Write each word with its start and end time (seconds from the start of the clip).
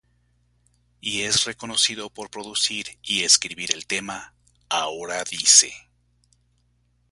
Y 0.99 1.21
es 1.21 1.45
reconocido 1.45 2.09
por 2.09 2.31
producir 2.31 2.97
y 3.03 3.21
escribir 3.21 3.71
el 3.75 3.85
tema 3.85 4.33
""Ahora 4.67 5.23
dice"". 5.23 5.75